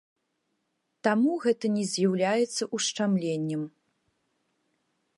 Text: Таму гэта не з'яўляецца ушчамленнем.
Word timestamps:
Таму 1.07 1.31
гэта 1.43 1.65
не 1.75 1.85
з'яўляецца 1.93 2.63
ушчамленнем. 2.79 3.63